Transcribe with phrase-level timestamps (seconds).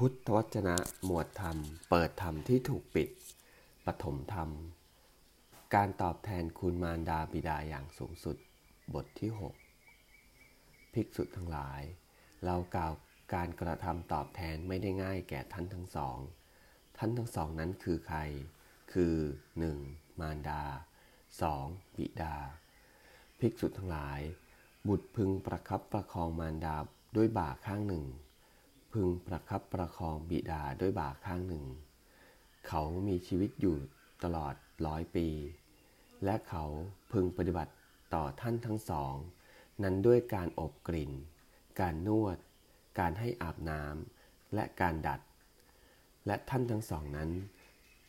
[0.00, 1.58] พุทธวจนะหมวดธรรม
[1.90, 3.08] เปิดธรรมที่ถูกปิด
[3.86, 4.50] ปฐมธรรม
[5.74, 8.36] การตอบแทนคุณมารดาบิดาอย่างสูงสุด
[8.94, 9.30] บทที่
[10.10, 11.82] 6 ภิกษุทั้งหลาย
[12.44, 12.92] เรากล่าว
[13.34, 16.18] การกระทำตอบแทนไม่ได้ง่ายแก่ท่านทั้งสอง
[16.96, 18.18] ท่านทั้งสองนั้นคือใคร
[18.92, 19.14] คือ
[19.66, 20.20] 1.
[20.20, 20.62] มารดา
[21.30, 21.98] 2.
[21.98, 22.36] บิดา
[23.40, 24.20] ภิกษุทั้งหลาย
[24.88, 26.76] บุตรพึงประคับประคองมารดา
[27.16, 28.06] ด้วยบ่าข้างหนึ่ง
[28.94, 31.64] พึงประคับประคองบิดาด้วยบ่าข้างหนึ่ง
[32.66, 33.76] เขามีชีวิตอยู่
[34.24, 34.54] ตลอด
[34.86, 35.28] ร้อยปี
[36.24, 36.64] และเขา
[37.12, 37.72] พึงปฏิบัติ
[38.14, 39.14] ต่อท่านทั้งสอง
[39.82, 41.12] นั้นด้วยการอบกลิ่น
[41.80, 42.38] การนวด
[42.98, 45.20] การให้อาบน้ำและการดัด
[46.26, 47.30] และท่านทั้งสองนั้น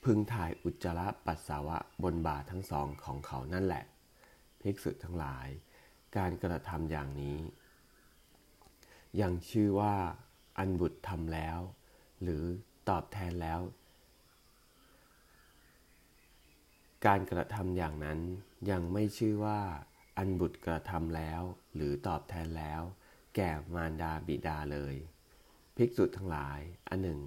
[0.04, 3.84] พึงถ่ายอุจจาระปัสสาวะบนบ่าทั้งสองของเขานั่นแหละ
[4.62, 5.48] ภิกษุทั้งหลาย
[6.18, 7.38] การกระทำอย่างนี้
[9.22, 9.96] ยังชื่อว่า
[10.58, 11.60] อันบุตรทำแล้ว
[12.22, 12.44] หรือ
[12.90, 13.60] ตอบแทนแล้ว
[17.06, 18.20] การกระทำอย่างนั้น
[18.70, 19.62] ยังไม่ชื่อว่า
[20.18, 21.42] อันบุตรกระทำแล้ว
[21.76, 22.82] หรือตอบแทนแล้ว
[23.36, 24.96] แก่มารดาบิดาเลย
[25.76, 27.22] ภิกษุทั้งหลาย อันหนึ่ง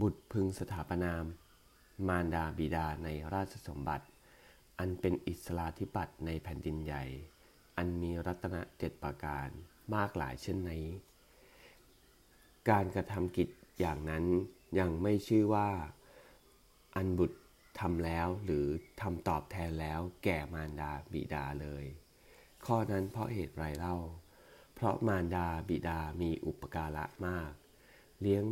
[0.00, 1.24] บุตรพึงสถาปนาม
[2.08, 4.06] มารดาบิดาในราชสมบัติ
[4.78, 7.04] อันเป็นอิสลาธิปัตในแผ่นดินใหญ่
[7.76, 9.48] อันมีรัตนเจ็ดประการ
[9.94, 10.86] มากหลายเช่นนี้
[12.70, 13.48] การกระทำกิจ
[13.80, 14.24] อย่างนั้น
[14.78, 15.70] ยังไม่ชื่อว่า
[16.96, 17.38] อันบุตร
[17.80, 18.66] ทำแล้วหรือ
[19.00, 21.84] ทำตอบแทนแล้วแก่มารดาบิดาเลย
[22.64, 23.96] ข้อนั้นเพราะเหตุไรเล่า
[24.74, 27.52] เพราะมารดาบิดามีอุปการะมาก
[28.20, 28.44] เลี้ยง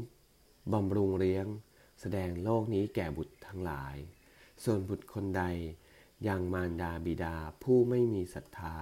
[0.72, 1.46] บำรุงเลี้ยง
[2.00, 3.96] แสดงโลกนี้แก่บุตรทั้งหลาย
[4.64, 5.42] ส่วนบุตรคนใด
[6.28, 8.77] ยังมารดาบิดาผู้ไม่มีศรัทธา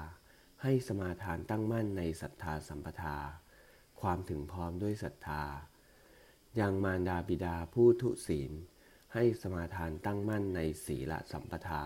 [0.63, 3.19] ให้สมาทานตั้งมั่นในศรัทธาสัมปทา
[4.01, 5.45] ความถึงพร้อมด้วยศรัทธา
[6.61, 8.53] ยังมารดาบิดาผู้ทุศีล
[9.15, 11.85] ให้สมาทานตั้งมั่นในศีลสัมปทา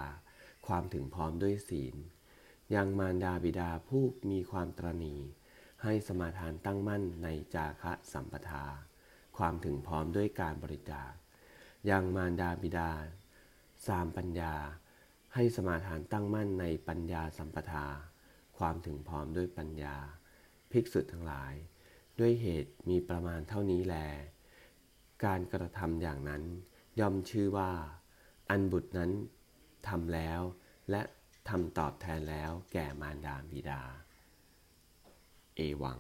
[0.67, 1.95] ความถึงพร้อมด้วยศีล
[2.75, 5.17] ยังมารดาบิดาผู้มีความตรณี
[5.83, 8.65] ให้สมาทานตั้งมั่นในจาคะสัมปทา
[9.37, 11.13] ความถึงพร้อมด้วยการบริจาค
[11.91, 12.91] ยังมารดาบิดา
[13.87, 14.55] สามปัญญา
[15.35, 17.87] ให้สมาทานตั้งมั่นในปัญญาสัมปทา
[18.59, 19.97] ความถึงพร้อมด้วยปัญญา
[20.71, 21.55] ภิกษุทั้งหลาย
[22.19, 23.97] ด้วยเหตุมีประมาณเท่านี้แล
[25.25, 26.43] การกระทำอย่างนั้น
[27.01, 27.71] ย่อมชื่อว่า
[28.51, 29.11] อันบุตรนั้น
[29.89, 30.41] ทำแล้ว
[30.91, 31.03] และ
[31.49, 33.83] ทำตอบแทนแล้วแก่มารดาบิดา
[35.57, 35.99] เอวัง